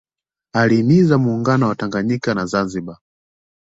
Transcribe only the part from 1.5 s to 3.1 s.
wa Tanganyika na Zanzibar